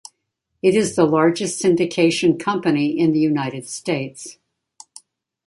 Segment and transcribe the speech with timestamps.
[0.63, 4.39] It is the largest syndication company in the United States.